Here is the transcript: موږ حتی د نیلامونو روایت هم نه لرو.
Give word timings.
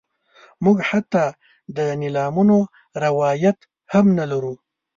موږ 0.63 0.77
حتی 0.89 1.25
د 1.77 1.79
نیلامونو 2.01 2.57
روایت 3.05 3.57
هم 3.91 4.05
نه 4.17 4.25
لرو. 4.31 4.53